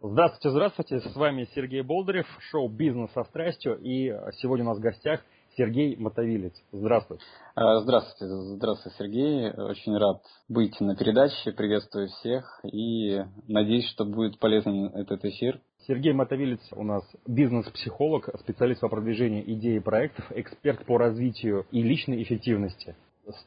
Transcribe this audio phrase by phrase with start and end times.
[0.00, 1.00] Здравствуйте, здравствуйте.
[1.00, 3.80] С вами Сергей Болдырев, шоу «Бизнес со страстью».
[3.82, 4.06] И
[4.40, 5.24] сегодня у нас в гостях
[5.56, 6.52] Сергей Мотовилец.
[6.70, 7.18] Здравствуй.
[7.56, 9.50] А, здравствуйте, здравствуйте, Сергей.
[9.50, 11.50] Очень рад быть на передаче.
[11.50, 15.60] Приветствую всех и надеюсь, что будет полезен этот эфир.
[15.88, 21.82] Сергей Мотовилец у нас бизнес-психолог, специалист по продвижению идей и проектов, эксперт по развитию и
[21.82, 22.94] личной эффективности.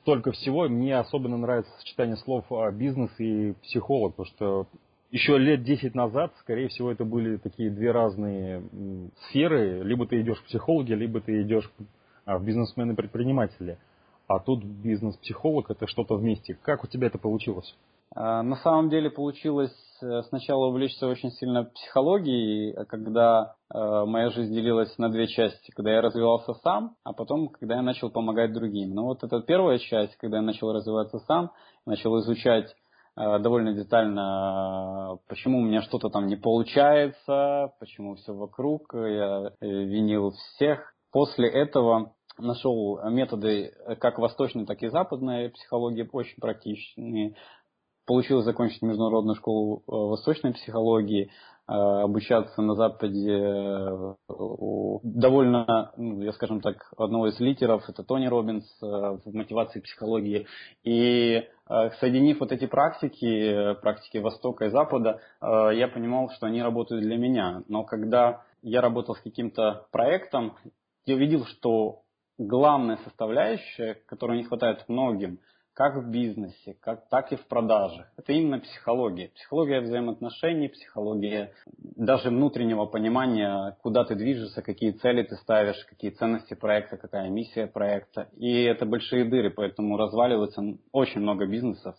[0.02, 0.68] Столько всего.
[0.68, 4.68] Мне особенно нравится сочетание слов а, бизнес и психолог, потому что
[5.12, 8.64] еще лет 10 назад, скорее всего, это были такие две разные
[9.28, 9.84] сферы.
[9.84, 11.70] Либо ты идешь в психологи, либо ты идешь
[12.26, 13.78] а, в бизнесмены-предприниматели.
[14.28, 16.58] А тут бизнес-психолог это что-то вместе.
[16.62, 17.76] Как у тебя это получилось?
[18.16, 24.54] А, на самом деле получилось э, сначала увлечься очень сильно психологией, когда э, моя жизнь
[24.54, 28.94] делилась на две части, когда я развивался сам, а потом, когда я начал помогать другим.
[28.94, 31.52] Ну вот это первая часть, когда я начал развиваться сам,
[31.86, 32.74] начал изучать
[33.16, 40.32] довольно детально, почему у меня что-то там не получается, почему все вокруг, я э, винил
[40.32, 40.94] всех.
[41.12, 47.36] После этого нашел методы как восточной, так и западной психологии очень практичные.
[48.06, 51.32] Получилось закончить международную школу э, восточной психологии,
[51.68, 58.66] обучаться на Западе у довольно, ну, я скажем так, одного из лидеров, это Тони Робинс
[58.82, 60.48] в мотивации психологии.
[60.84, 61.61] И Э,
[62.00, 67.18] соединив вот эти практики, практики Востока и Запада, э, я понимал, что они работают для
[67.18, 67.64] меня.
[67.68, 70.56] Но когда я работал с каким-то проектом,
[71.06, 72.02] я увидел, что
[72.38, 75.40] главная составляющая, которой не хватает многим–
[75.82, 78.06] как в бизнесе, как, так и в продажах.
[78.16, 79.30] Это именно психология.
[79.30, 86.54] Психология взаимоотношений, психология даже внутреннего понимания, куда ты движешься, какие цели ты ставишь, какие ценности
[86.54, 88.30] проекта, какая миссия проекта.
[88.38, 91.96] И это большие дыры, поэтому разваливается очень много бизнесов.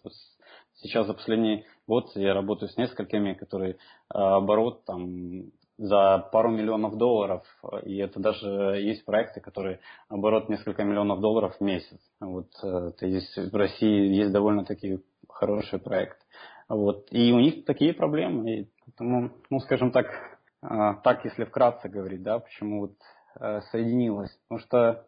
[0.75, 6.97] Сейчас за последний год я работаю с несколькими, которые а, оборот там за пару миллионов
[6.97, 7.43] долларов.
[7.85, 8.49] И это даже
[8.81, 11.99] есть проекты, которые оборот несколько миллионов долларов в месяц.
[12.21, 16.23] Вот это есть, в России есть довольно такие хорошие проекты.
[16.69, 17.09] Вот.
[17.11, 18.51] И у них такие проблемы.
[18.51, 20.07] И поэтому, ну, скажем так,
[20.63, 22.95] а, так, если вкратце говорить, да, почему вот
[23.41, 24.31] э, соединилось.
[24.49, 25.07] Потому что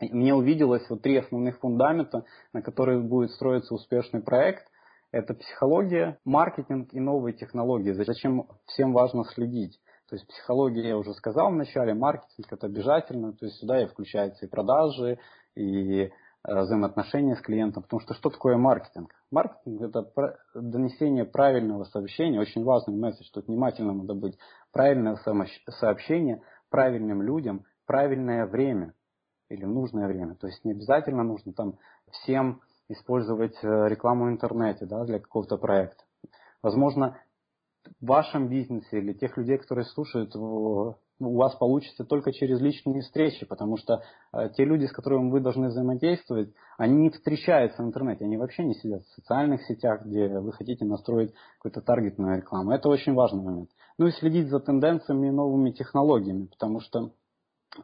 [0.00, 4.66] мне увиделось вот три основных фундамента, на которых будет строиться успешный проект.
[5.12, 7.92] Это психология, маркетинг и новые технологии.
[7.92, 9.78] Зачем всем важно следить?
[10.08, 14.46] То есть психология, я уже сказал вначале, маркетинг это обязательно, то есть сюда и включаются
[14.46, 15.18] и продажи,
[15.56, 16.10] и э,
[16.44, 19.12] взаимоотношения с клиентом, потому что что такое маркетинг?
[19.32, 20.06] Маркетинг это
[20.54, 24.38] донесение правильного сообщения, очень важный месседж, тут внимательно надо быть,
[24.72, 25.18] правильное
[25.80, 26.40] сообщение
[26.70, 28.94] правильным людям, правильное время
[29.48, 30.34] или нужное время.
[30.34, 31.78] То есть не обязательно нужно там
[32.10, 36.04] всем использовать э, рекламу в интернете да, для какого-то проекта.
[36.62, 37.18] Возможно,
[38.00, 40.34] в вашем бизнесе или тех людей, которые слушают,
[41.18, 44.02] у вас получится только через личные встречи, потому что
[44.32, 48.64] э, те люди, с которыми вы должны взаимодействовать, они не встречаются в интернете, они вообще
[48.64, 52.72] не сидят в социальных сетях, где вы хотите настроить какую-то таргетную рекламу.
[52.72, 53.70] Это очень важный момент.
[53.98, 57.12] Ну и следить за тенденциями и новыми технологиями, потому что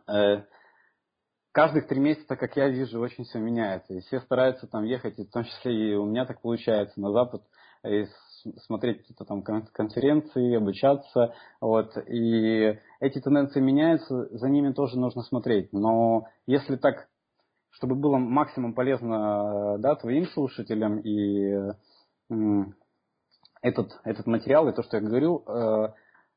[0.08, 0.42] э,
[1.52, 3.94] каждых три месяца, как я вижу, очень все меняется.
[3.94, 7.12] И все стараются там ехать, и в том числе и у меня так получается, на
[7.12, 7.42] Запад,
[7.82, 8.10] из
[8.66, 11.34] смотреть какие-то там конференции, обучаться.
[11.60, 11.96] Вот.
[12.08, 15.72] И эти тенденции меняются, за ними тоже нужно смотреть.
[15.72, 17.08] Но если так,
[17.70, 21.72] чтобы было максимум полезно да, твоим слушателям и
[23.62, 25.88] этот, этот материал, и то, что я говорю, э,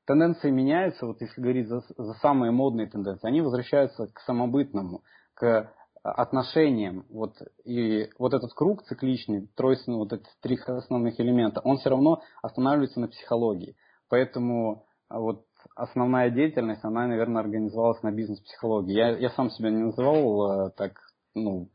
[0.06, 5.02] тенденции меняются, вот если говорить за, за самые модные тенденции, они возвращаются к самобытному,
[5.34, 5.72] к
[6.06, 7.34] отношениям, вот,
[7.64, 13.00] и вот этот круг цикличный, тройственный, вот эти три основных элемента, он все равно останавливается
[13.00, 13.76] на психологии.
[14.08, 15.46] Поэтому а, вот
[15.76, 18.94] основная деятельность, она, наверное, организовалась на бизнес-психологии.
[18.94, 20.94] Я, я сам себя не называл э, так,
[21.34, 21.70] ну,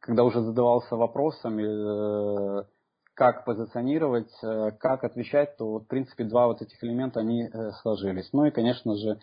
[0.00, 2.64] когда уже задавался вопросом, э,
[3.12, 7.50] как позиционировать, э, как отвечать, то, в принципе, два вот этих элемента, они
[7.82, 8.30] сложились.
[8.32, 9.20] Ну и, конечно же,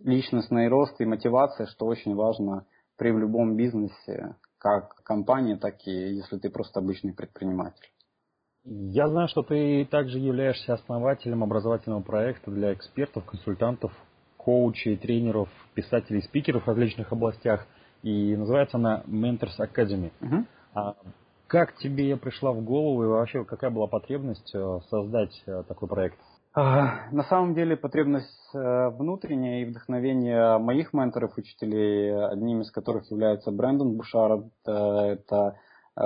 [0.00, 6.38] личностный рост и мотивация, что очень важно при любом бизнесе, как компания, так и если
[6.38, 7.88] ты просто обычный предприниматель.
[8.64, 13.92] Я знаю, что ты также являешься основателем образовательного проекта для экспертов, консультантов,
[14.38, 17.66] коучей, тренеров, писателей, спикеров в различных областях.
[18.02, 20.12] И называется она Mentors Academy.
[20.20, 20.44] Угу.
[20.74, 20.96] А
[21.46, 26.18] как тебе пришла в голову и вообще какая была потребность э, создать э, такой проект?
[26.54, 33.50] На самом деле потребность э, внутренняя и вдохновение моих менторов, учителей, одним из которых является
[33.50, 35.58] Брэндон Бушар, это
[35.96, 36.00] э,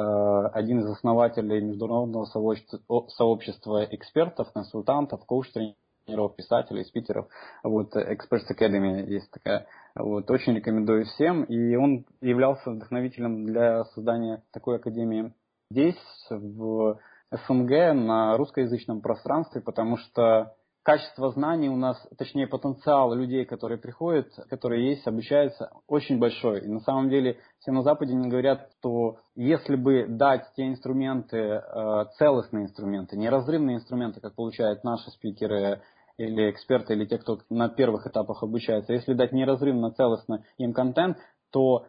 [0.55, 5.77] один из основателей международного сообщества экспертов, консультантов, коуч-тренеров
[6.09, 7.29] тренеров, писателей, спикеров.
[7.63, 9.67] Вот Experts Academy есть такая.
[9.95, 11.45] Вот, очень рекомендую всем.
[11.45, 15.35] И он являлся вдохновителем для создания такой академии
[15.71, 15.97] здесь,
[16.31, 16.99] в
[17.31, 24.29] СНГ, на русскоязычном пространстве, потому что качество знаний у нас, точнее потенциал людей, которые приходят,
[24.49, 26.65] которые есть, обучаются, очень большой.
[26.65, 31.37] И на самом деле все на Западе не говорят, что если бы дать те инструменты,
[31.37, 35.83] э, целостные инструменты, неразрывные инструменты, как получают наши спикеры
[36.17, 41.19] или эксперты, или те, кто на первых этапах обучается, если дать неразрывно, целостно им контент,
[41.53, 41.87] то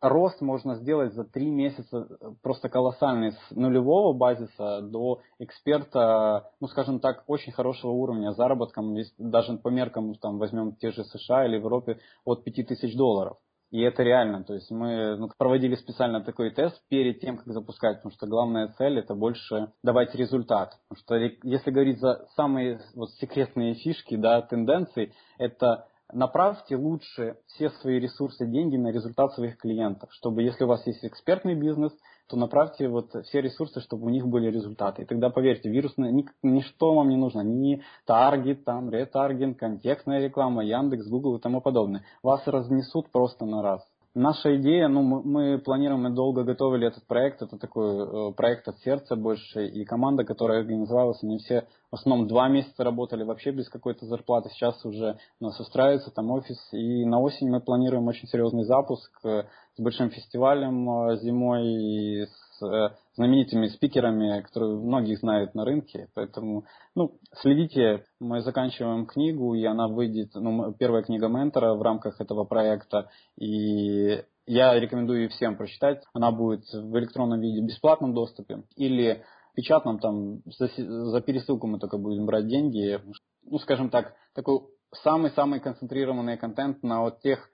[0.00, 2.08] рост можно сделать за три месяца
[2.42, 9.58] просто колоссальный с нулевого базиса до эксперта, ну скажем так, очень хорошего уровня заработком, даже
[9.58, 13.38] по меркам там возьмем те же США или Европе от 5000 долларов.
[13.70, 14.44] И это реально.
[14.44, 18.68] То есть мы ну, проводили специально такой тест перед тем, как запускать, потому что главная
[18.78, 20.78] цель это больше давать результат.
[20.88, 27.70] Потому что если говорить за самые вот, секретные фишки, да, тенденции, это направьте лучше все
[27.70, 31.92] свои ресурсы, деньги на результат своих клиентов, чтобы если у вас есть экспертный бизнес,
[32.28, 35.02] то направьте вот все ресурсы, чтобы у них были результаты.
[35.02, 40.64] И тогда, поверьте, вирус, ни, ничто вам не нужно, ни таргет, там, ретаргет, контекстная реклама,
[40.64, 42.04] Яндекс, Google и тому подобное.
[42.22, 43.82] Вас разнесут просто на раз.
[44.14, 48.66] Наша идея, ну, мы, мы планируем, мы долго готовили этот проект, это такой э, проект
[48.66, 53.50] от сердца больше, и команда, которая организовалась, они все в основном два месяца работали вообще
[53.50, 58.28] без какой-то зарплаты, сейчас уже нас устраивается там офис, и на осень мы планируем очень
[58.28, 59.44] серьезный запуск э,
[59.76, 66.08] с большим фестивалем э, зимой, и с э, знаменитыми спикерами, которые многие знают на рынке.
[66.14, 66.64] Поэтому
[66.94, 72.44] ну, следите, мы заканчиваем книгу, и она выйдет, ну, первая книга ментора в рамках этого
[72.44, 73.10] проекта.
[73.36, 76.02] И я рекомендую всем прочитать.
[76.12, 79.22] Она будет в электронном виде в бесплатном доступе или
[79.54, 83.00] печатном, там за, за пересылку мы только будем брать деньги.
[83.44, 84.60] Ну, скажем так, такой
[85.02, 87.50] самый-самый концентрированный контент на вот тех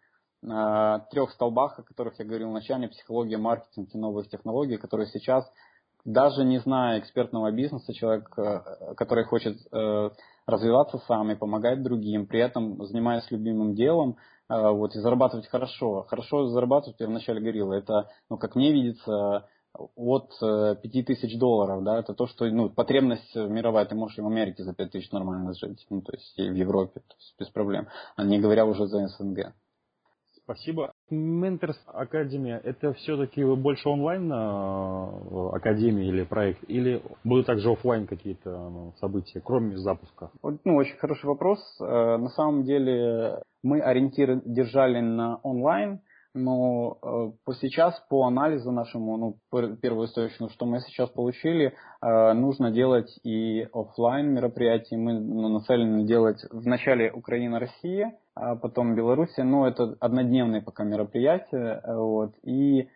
[1.11, 5.50] трех столбах, о которых я говорил вначале, психология, маркетинг и новых технологий, которые сейчас,
[6.05, 10.11] даже не зная экспертного бизнеса, человек, э, который хочет э,
[10.46, 14.19] развиваться сам и помогать другим, при этом занимаясь любимым делом,
[14.50, 16.02] э, вот, и зарабатывать хорошо.
[16.08, 22.14] Хорошо зарабатывать, я вначале говорил, это, ну, как мне видится, от 5000 долларов, да, это
[22.14, 26.00] то, что, ну, потребность мировая, ты можешь и в Америке за 5000 нормально жить, ну,
[26.00, 29.55] то есть и в Европе, то есть без проблем, а не говоря уже за СНГ.
[30.44, 30.93] Спасибо.
[31.11, 38.50] Mentors Академия– это все-таки больше онлайн э, академия или проект, или будут также офлайн какие-то
[38.50, 40.31] ну, события, кроме запуска?
[40.43, 41.61] Ну, очень хороший вопрос.
[41.81, 46.00] Э, на самом деле мы ориентир держали на онлайн,
[46.35, 46.99] но
[47.47, 49.37] э, сейчас по анализу нашему, ну,
[49.77, 54.99] первоисточному, что мы сейчас получили, нужно делать и офлайн мероприятия.
[54.99, 61.97] Мы ну, нацелены делать вначале Украина-Россия, а потом Белоруссия, но это однодневные пока мероприятия, э,
[61.97, 62.87] вот, и э,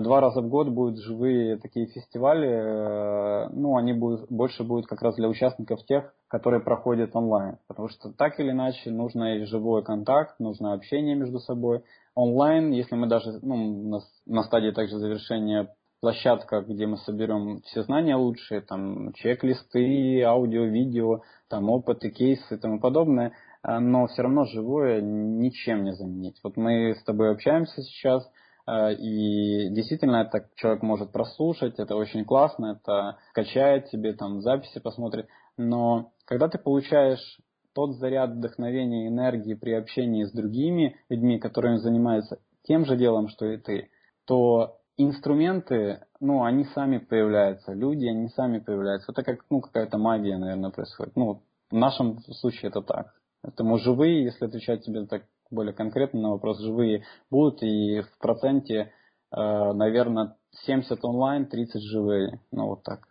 [0.00, 5.02] два раза в год будут живые такие фестивали, э, ну, они будут, больше будут как
[5.02, 9.84] раз для участников тех, которые проходят онлайн, потому что так или иначе нужно и живой
[9.84, 11.82] контакт, нужно общение между собой.
[12.18, 17.82] Онлайн, если мы даже ну, на, на стадии также завершения площадка, где мы соберем все
[17.82, 23.32] знания лучшие, там чек-листы, аудио, видео, там опыты, кейсы и тому подобное–
[23.66, 26.38] Э, но все равно живое ничем не заменить.
[26.42, 28.28] Вот мы с тобой общаемся сейчас,
[28.66, 34.78] э, и действительно это человек может прослушать, это очень классно, это качает тебе, там записи
[34.80, 37.40] посмотрит, но когда ты получаешь
[37.78, 43.28] тот заряд вдохновения и энергии при общении с другими людьми, которые занимаются тем же делом,
[43.28, 43.88] что и ты,
[44.26, 49.12] то инструменты, ну, они сами появляются, люди, они сами появляются.
[49.12, 51.14] Это как, ну, какая-то магия, наверное, происходит.
[51.14, 53.14] Ну, в нашем случае это так.
[53.42, 58.90] Поэтому живые, если отвечать тебе так более конкретно на вопрос, живые будут и в проценте,
[59.30, 60.34] э, наверное,
[60.66, 62.40] 70 онлайн, 30 живые.
[62.50, 63.06] Ну вот так.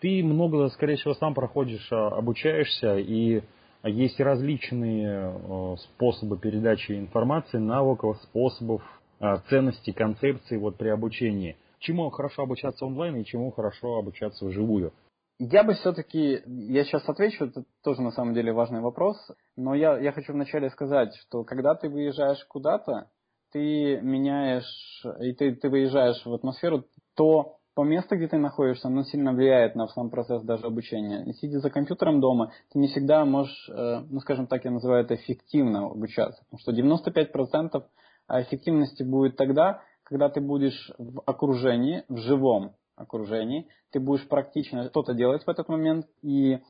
[0.00, 3.42] Ты много, скорее всего, сам проходишь, а, обучаешься, и
[3.88, 8.82] есть различные э, способы передачи информации, навыков, способов,
[9.20, 11.56] э, ценностей, концепций вот при обучении.
[11.80, 14.92] Чему хорошо обучаться онлайн и чему хорошо обучаться вживую?
[15.40, 19.16] Я бы все-таки, я сейчас отвечу, это тоже на самом деле важный вопрос,
[19.56, 23.08] но я, я хочу вначале сказать, что когда ты выезжаешь куда-то,
[23.52, 29.04] ты меняешь, и ты, ты выезжаешь в атмосферу, то по месту, где ты находишься, оно
[29.04, 31.22] сильно влияет на сам процесс даже обучения.
[31.26, 35.04] И сидя за компьютером дома, ты не всегда можешь, э, ну скажем так, я называю
[35.04, 36.42] это эффективно обучаться.
[36.50, 37.84] Потому что 95%
[38.30, 45.14] эффективности будет тогда, когда ты будешь в окружении, в живом, окружении, ты будешь практично что-то
[45.14, 46.60] делать в этот момент, и э,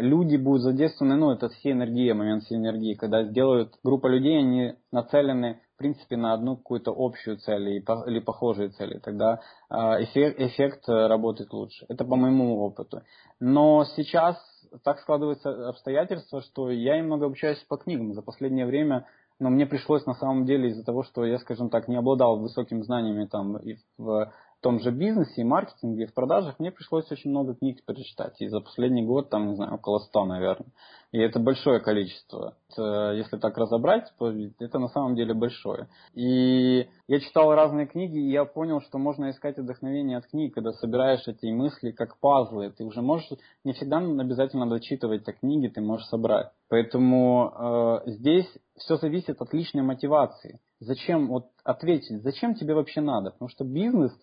[0.00, 5.60] люди будут задействованы, ну, это все энергия, момент синергии, когда сделают группа людей, они нацелены
[5.78, 11.86] принципе, на одну какую-то общую цель или похожие цели, тогда а, эффект, эффект работает лучше.
[11.88, 13.02] Это по моему опыту.
[13.40, 14.36] Но сейчас
[14.84, 18.12] так складываются обстоятельства, что я немного обучаюсь по книгам.
[18.14, 19.06] За последнее время
[19.40, 22.82] но мне пришлось на самом деле из-за того, что я, скажем так, не обладал высокими
[22.82, 27.10] знаниями там и в в том же бизнесе и маркетинге, и в продажах, мне пришлось
[27.12, 28.40] очень много книг перечитать.
[28.40, 30.72] И за последний год, там, не знаю, около 100, наверное.
[31.12, 32.56] И это большое количество.
[32.76, 35.88] Если так разобрать, то это на самом деле большое.
[36.12, 40.72] И я читал разные книги, и я понял, что можно искать вдохновение от книг, когда
[40.72, 42.70] собираешь эти мысли как пазлы.
[42.76, 43.30] Ты уже можешь,
[43.64, 46.50] не всегда обязательно дочитывать эти книги, ты можешь собрать.
[46.68, 50.60] Поэтому э, здесь все зависит от личной мотивации.
[50.80, 53.30] Зачем, вот ответить, зачем тебе вообще надо?
[53.30, 54.12] Потому что бизнес–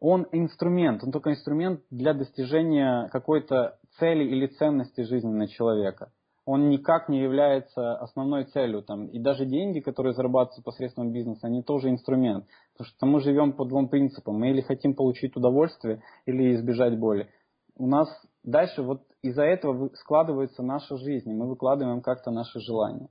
[0.00, 6.12] он инструмент, он только инструмент для достижения какой-то цели или ценности жизненного человека.
[6.44, 8.82] Он никак не является основной целью.
[8.82, 9.06] Там.
[9.08, 12.44] И даже деньги, которые зарабатываются посредством бизнеса, они тоже инструмент.
[12.72, 14.38] Потому что мы живем по двум принципам.
[14.38, 17.28] Мы или хотим получить удовольствие, или избежать боли.
[17.76, 18.08] У нас
[18.44, 23.08] дальше вот из-за этого складывается наша жизнь, и мы выкладываем как-то наши желания.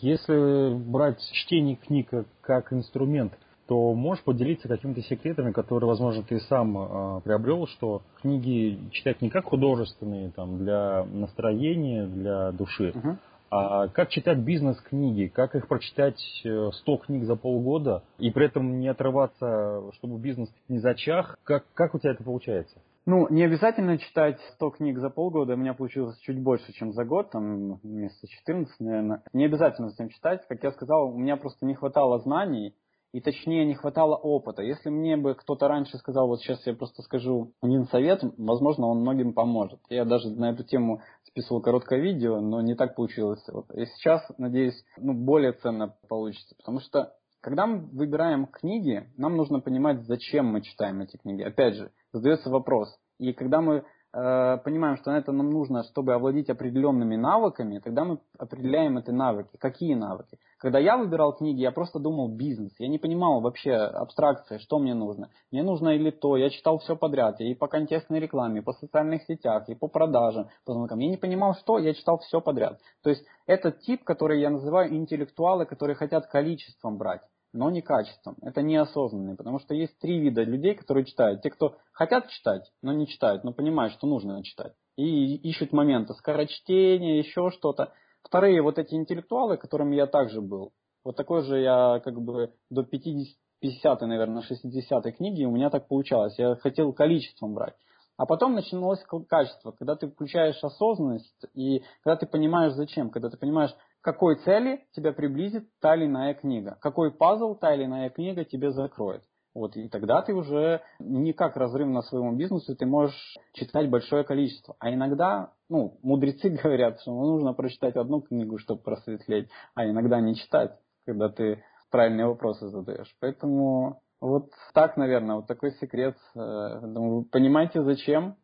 [0.00, 2.10] Если брать чтение книг
[2.42, 3.32] как инструмент–
[3.66, 9.30] то можешь поделиться какими-то секретами, которые, возможно, ты сам э, приобрел, что книги читать не
[9.30, 13.16] как художественные, там, для настроения, для души, uh-huh.
[13.50, 18.78] а как читать бизнес-книги, как их прочитать 100 э, книг за полгода, и при этом
[18.78, 21.36] не отрываться, чтобы бизнес не зачах.
[21.42, 22.78] Как, как у тебя это получается?
[23.06, 27.04] Ну, не обязательно читать 100 книг за полгода, у меня получилось чуть больше, чем за
[27.04, 29.22] год, там вместо 14, наверное.
[29.32, 32.74] Не обязательно затем читать, как я сказал, у меня просто не хватало знаний,
[33.16, 34.60] и точнее не хватало опыта.
[34.60, 39.00] Если мне бы кто-то раньше сказал, вот сейчас я просто скажу один совет, возможно, он
[39.00, 39.80] многим поможет.
[39.88, 43.42] Я даже на эту тему списывал короткое видео, но не так получилось.
[43.50, 43.70] Вот.
[43.72, 46.54] И сейчас, надеюсь, ну, более ценно получится.
[46.58, 51.40] Потому что, когда мы выбираем книги, нам нужно понимать, зачем мы читаем эти книги.
[51.40, 52.94] Опять же, задается вопрос.
[53.18, 58.18] И когда мы э, понимаем, что это нам нужно, чтобы овладеть определенными навыками, тогда мы
[58.38, 59.56] определяем эти навыки.
[59.58, 60.38] Какие навыки?
[60.58, 62.72] Когда я выбирал книги, я просто думал бизнес.
[62.78, 65.30] Я не понимал вообще абстракции, что мне нужно.
[65.50, 66.36] Мне нужно или то.
[66.36, 67.40] Я читал все подряд.
[67.40, 70.98] И по контекстной рекламе, и по социальных сетях, и по продажам, по звонкам.
[71.00, 71.78] Я не понимал, что.
[71.78, 72.80] Я читал все подряд.
[73.02, 77.22] То есть это тип, который я называю интеллектуалы, которые хотят количеством брать
[77.56, 78.36] но не качеством.
[78.42, 81.42] Это неосознанный, потому что есть три вида людей, которые читают.
[81.42, 84.74] Те, кто хотят читать, но не читают, но понимают, что нужно читать.
[84.96, 87.92] И ищут моменты скорочтения, еще что-то.
[88.26, 90.72] Вторые вот эти интеллектуалы, которыми я также был,
[91.04, 95.86] вот такой же я как бы до 50, 50 наверное, 60 книги у меня так
[95.86, 96.36] получалось.
[96.36, 97.76] Я хотел количеством брать.
[98.16, 103.36] А потом начиналось качество, когда ты включаешь осознанность и когда ты понимаешь зачем, когда ты
[103.36, 108.44] понимаешь, какой цели тебя приблизит та или иная книга, какой пазл та или иная книга
[108.44, 109.22] тебе закроет.
[109.56, 114.22] Вот, и тогда ты уже не как разрыв на своему бизнесу, ты можешь читать большое
[114.22, 114.76] количество.
[114.80, 120.34] А иногда, ну, мудрецы говорят, что нужно прочитать одну книгу, чтобы просветлеть, а иногда не
[120.34, 120.72] читать,
[121.06, 123.10] когда ты правильные вопросы задаешь.
[123.18, 126.18] Поэтому вот так, наверное, вот такой секрет.
[126.34, 128.36] Э, думаю, понимаете, зачем,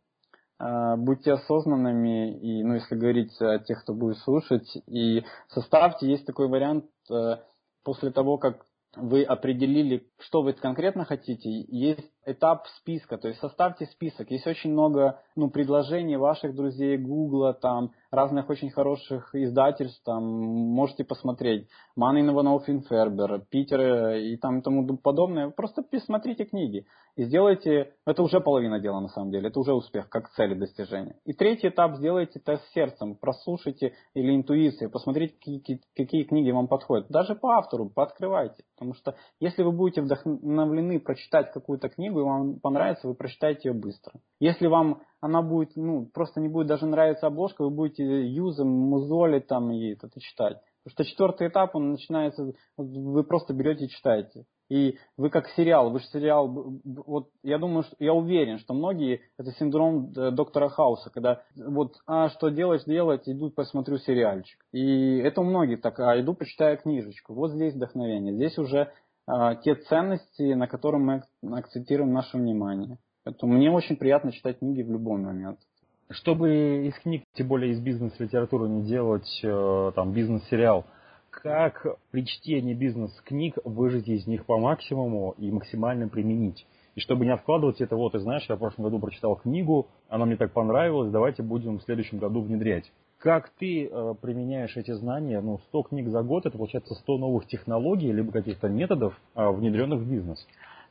[0.61, 6.25] э, будьте осознанными, и, ну, если говорить о тех, кто будет слушать, и составьте, есть
[6.25, 7.37] такой вариант, э,
[7.85, 8.65] после того, как
[8.97, 14.31] вы определили, что вы конкретно хотите, есть этап списка, то есть составьте список.
[14.31, 21.05] Есть очень много ну, предложений ваших друзей, Гугла, там, разных очень хороших издательств, там, можете
[21.05, 21.69] посмотреть.
[21.97, 25.51] Манин Иванов Инфербер, Питер и там тому подобное.
[25.51, 26.87] Просто посмотрите книги
[27.17, 31.17] и сделайте, это уже половина дела на самом деле, это уже успех, как цели достижения.
[31.27, 37.09] И третий этап, сделайте тест сердцем, прослушайте или интуицией, посмотрите, какие, какие книги вам подходят.
[37.11, 38.65] Даже по автору, пооткрывайте.
[38.75, 43.71] Потому что если вы будете вдохновлены прочитать какую-то книгу, книгу и вам понравится, вы прочитаете
[43.71, 44.21] ее быстро.
[44.41, 49.47] Если вам она будет, ну, просто не будет даже нравиться обложка, вы будете юзом, музолить
[49.47, 50.59] там и это читать.
[50.85, 54.45] Потому что четвертый этап, он начинается, вы просто берете и читаете.
[54.69, 56.49] И вы как сериал, вы же сериал,
[56.83, 61.97] вот я думаю, что, я уверен, что многие, это синдром э, доктора Хауса, когда вот,
[62.07, 64.59] а что делать, делать, иду посмотрю сериальчик.
[64.73, 67.35] И это у многих так, а иду почитаю книжечку.
[67.35, 68.35] Вот здесь вдохновение.
[68.35, 68.91] Здесь уже
[69.63, 71.01] те ценности, на которые
[71.41, 72.99] мы акцентируем наше внимание.
[73.25, 75.59] Поэтому мне очень приятно читать книги в любой момент.
[76.11, 80.85] Чтобы из книг, тем более из бизнес-литературы, не делать э, там бизнес-сериал,
[81.31, 86.67] как при чтении бизнес-книг выжить из них по максимуму и максимально применить?
[86.95, 90.27] И чтобы не откладывать это, вот, и знаешь, я в прошлом году прочитал книгу, она
[90.27, 92.93] мне так понравилась, давайте будем в следующем году внедрять.
[93.23, 95.41] Как ты э, применяешь эти знания?
[95.41, 100.01] Ну, 100 книг за год, это получается 100 новых технологий, либо каких-то методов, э, внедренных
[100.01, 100.45] в бизнес.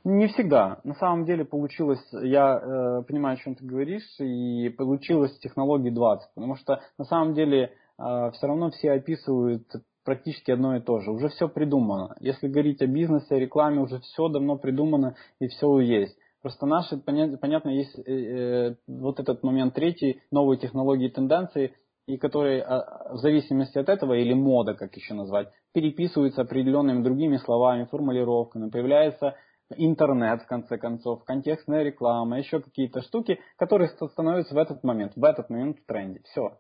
[0.05, 0.79] Не всегда.
[0.85, 6.29] На самом деле получилось, я э, понимаю, о чем ты говоришь, и получилось технологии 20,
[6.33, 9.67] потому что на самом деле э, все равно все описывают
[10.05, 11.11] практически одно и то же.
[11.11, 12.15] Уже все придумано.
[12.21, 16.17] Если говорить о бизнесе, о рекламе, уже все давно придумано и все есть.
[16.41, 21.73] Просто наши, понятно, есть э, э, вот этот момент третий, новые технологии и тенденции,
[22.12, 27.38] и которые а, в зависимости от этого, или мода, как еще назвать, переписываются определенными другими
[27.38, 29.36] словами, формулировками, появляется
[29.77, 35.24] интернет, в конце концов, контекстная реклама, еще какие-то штуки, которые становятся в этот момент, в
[35.24, 36.20] этот момент в тренде.
[36.25, 36.58] Все.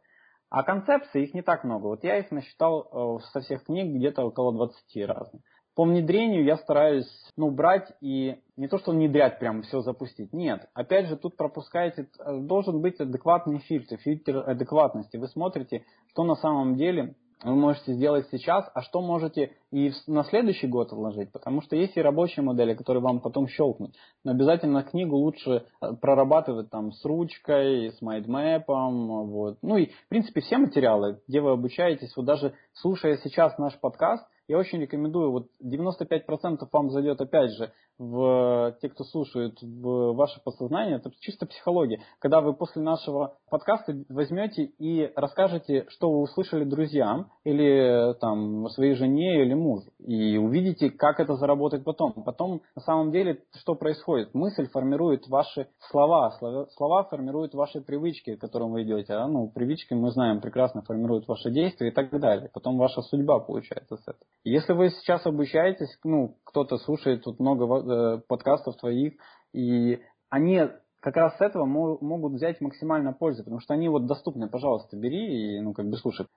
[0.49, 1.87] А концепций их не так много.
[1.87, 5.41] Вот я их насчитал э, со всех книг где-то около 20 разных.
[5.81, 10.31] По внедрению я стараюсь ну, брать и не то, что внедрять прям все запустить.
[10.31, 10.69] Нет.
[10.75, 15.17] Опять же, тут пропускаете, э, должен быть адекватный фильтр, фильтр адекватности.
[15.17, 20.23] Вы смотрите, что на самом деле вы можете сделать сейчас, а что можете и на
[20.25, 23.95] следующий год отложить, потому что есть и рабочие модели, которые вам потом щелкнут.
[24.23, 29.57] Но обязательно книгу лучше э, прорабатывать там с ручкой, с майдмэпом, вот.
[29.61, 34.25] Ну и, в принципе, все материалы, где вы обучаетесь, вот даже слушая сейчас наш подкаст,
[34.51, 40.41] я очень рекомендую, вот 95% вам зайдет опять же в те, кто слушает в ваше
[40.43, 42.01] подсознание, это чисто психология.
[42.19, 48.95] Когда вы после нашего подкаста возьмете и расскажете, что вы услышали друзьям или там своей
[48.95, 52.13] жене или мужу, и увидите, как это заработать потом.
[52.25, 54.33] Потом на самом деле что происходит?
[54.33, 56.31] Мысль формирует ваши слова,
[56.75, 59.13] слова формируют ваши привычки, которым вы идете.
[59.13, 62.49] А ну, привычки мы знаем прекрасно формируют ваши действия и так далее.
[62.53, 64.25] Потом ваша судьба получается с этого.
[64.43, 69.13] Если вы сейчас обучаетесь, ну, кто-то слушает тут много э, подкастов твоих,
[69.53, 69.99] и
[70.29, 70.67] они
[71.01, 75.57] как раз с этого могут взять максимально пользу, потому что они вот доступны, пожалуйста, бери
[75.57, 76.27] и, ну, как бы слушай.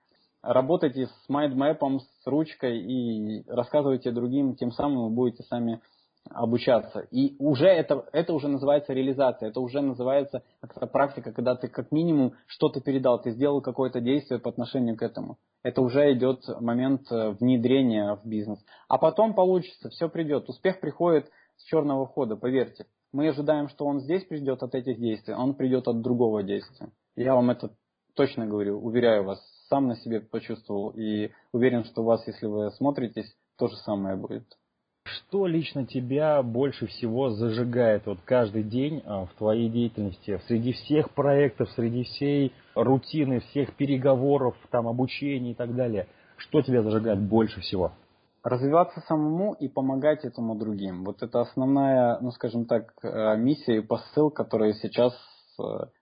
[0.45, 5.81] Работайте с майндмэпом, с ручкой и рассказывайте другим, тем самым вы будете сами
[6.29, 6.99] обучаться.
[7.11, 11.91] И уже это, это уже называется реализация, это уже называется как практика, когда ты как
[11.91, 15.37] минимум что-то передал, ты сделал какое-то действие по отношению к этому.
[15.63, 18.63] Это уже идет момент э, внедрения в бизнес.
[18.87, 20.47] А потом получится, все придет.
[20.47, 21.27] Успех приходит
[21.57, 22.85] с черного хода, поверьте.
[23.11, 26.89] Мы ожидаем, что он здесь придет от этих действий, он придет от другого действия.
[27.15, 27.71] Я вам это
[28.15, 32.71] точно говорю, уверяю вас, сам на себе почувствовал и уверен, что у вас, если вы
[32.71, 34.45] смотритесь, то же самое будет.
[35.05, 41.11] Что лично тебя больше всего зажигает вот каждый день а, в твоей деятельности, среди всех
[41.11, 46.07] проектов, среди всей рутины, всех переговоров, там, обучения и так далее?
[46.37, 47.91] Что тебя зажигает больше всего?
[48.43, 51.03] Развиваться самому и помогать этому другим.
[51.03, 55.13] Вот это основная, ну скажем так, э, миссия и посыл, который сейчас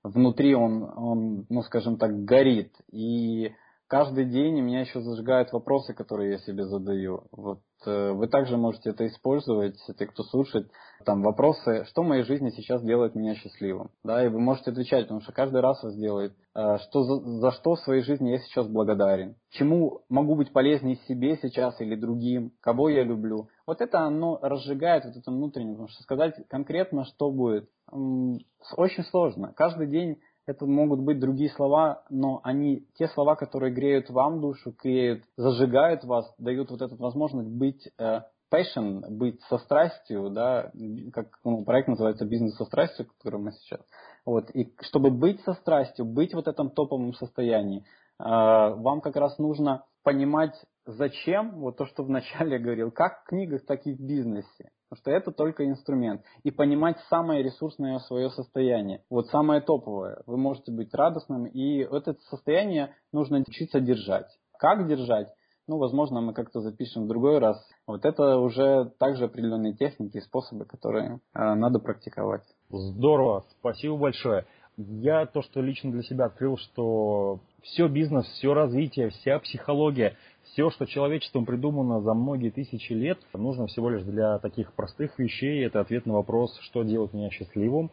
[0.04, 2.74] внутри он, он, ну скажем так, горит.
[2.92, 3.54] И
[3.88, 7.28] каждый день меня еще зажигают вопросы, которые я себе задаю.
[7.32, 10.70] Вот э, вы также можете это использовать, те, кто слушает,
[11.06, 13.92] там вопросы, что в моей жизни сейчас делает меня счастливым.
[14.04, 17.52] Да, и вы можете отвечать, потому что каждый раз вас делает, э, что за, за
[17.52, 22.54] что в своей жизни я сейчас благодарен, чему могу быть полезнее себе сейчас или другим,
[22.62, 23.50] кого я люблю.
[23.68, 29.54] Вот это оно разжигает вот это внутреннее, потому что сказать конкретно, что будет, очень сложно.
[29.56, 34.76] Каждый день это могут быть другие слова, но они, те слова, которые греют вам душу,
[34.82, 38.22] греют, зажигают вас, дают вот эту возможность быть э,
[38.54, 40.72] passion, быть со страстью, да,
[41.14, 43.82] как ну, проект называется «Бизнес со страстью», который мы сейчас.
[44.26, 47.84] Вот, и чтобы быть со страстью, быть вот в этом топовом состоянии, э,
[48.20, 50.54] вам как раз нужно понимать,
[50.86, 54.72] зачем, вот то, что вначале говорил, как в книгах, так и в бизнесе.
[54.96, 56.22] Что это только инструмент.
[56.44, 59.04] И понимать самое ресурсное свое состояние.
[59.10, 60.22] Вот самое топовое.
[60.26, 64.28] Вы можете быть радостным, и это состояние нужно учиться держать.
[64.58, 65.28] Как держать?
[65.68, 67.58] Ну, возможно, мы как-то запишем в другой раз.
[67.88, 72.44] Вот это уже также определенные техники и способы, которые э, надо практиковать.
[72.70, 74.46] Здорово, спасибо большое.
[74.76, 80.18] Я то, что лично для себя открыл, что все бизнес, все развитие, вся психология,
[80.52, 85.66] все, что человечеством придумано за многие тысячи лет, нужно всего лишь для таких простых вещей.
[85.66, 87.90] Это ответ на вопрос, что делает меня счастливым,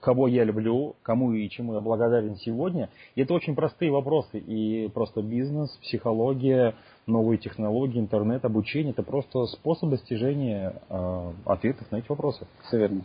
[0.00, 2.90] кого я люблю, кому и чему я благодарен сегодня.
[3.14, 4.38] И это очень простые вопросы.
[4.38, 6.74] И просто бизнес, психология,
[7.06, 12.46] новые технологии, интернет, обучение– это просто способ достижения э, ответов на эти вопросы.
[12.68, 13.02] Все верно.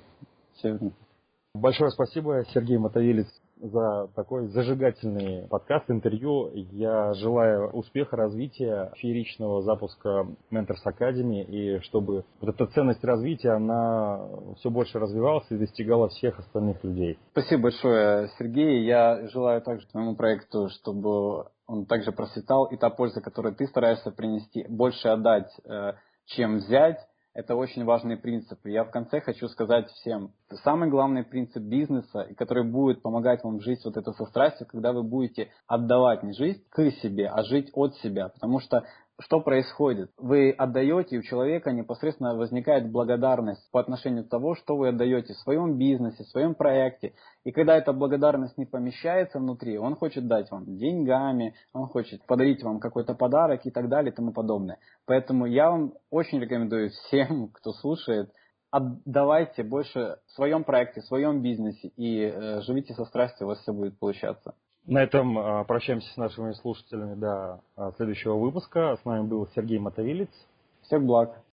[0.55, 0.91] Все верно.
[1.55, 3.27] Большое спасибо, Сергей Мотовилец.
[3.59, 6.51] За такой зажигательный подкаст, интервью.
[6.53, 14.27] Я желаю успеха, развития, фееричного запуска Mentors Academy, и чтобы вот эта ценность развития, она
[14.57, 17.17] все больше развивалась и достигала всех остальных людей.
[17.31, 18.85] Спасибо большое, Сергей.
[18.85, 24.11] Я желаю также твоему проекту, чтобы он также процветал, и та польза, которую ты стараешься
[24.11, 25.93] принести, больше отдать, э,
[26.25, 26.97] чем взять,
[27.33, 28.59] это очень важный принцип.
[28.65, 33.61] И я в конце хочу сказать всем, самый главный принцип бизнеса, который будет помогать вам
[33.61, 37.69] жить вот это со страстью, когда вы будете отдавать не жизнь к себе, а жить
[37.73, 38.29] от себя.
[38.29, 38.83] Потому что
[39.19, 40.11] что происходит?
[40.17, 45.33] Вы отдаете, и у человека непосредственно возникает благодарность по отношению к того, что вы отдаете
[45.33, 47.13] в своем бизнесе, в своем проекте.
[47.43, 52.63] И когда эта благодарность не помещается внутри, он хочет дать вам деньгами, он хочет подарить
[52.63, 54.79] вам какой-то подарок и так далее и тому подобное.
[55.05, 58.31] Поэтому я вам очень рекомендую всем, кто слушает,
[58.71, 63.59] отдавайте больше в своем проекте, в своем бизнесе и э, живите со страстью, у вас
[63.59, 64.53] все будет получаться.
[64.85, 68.97] На этом а, прощаемся с нашими слушателями до а, следующего выпуска.
[69.01, 70.29] С нами был Сергей Мотовилец.
[70.83, 71.41] Всех благ.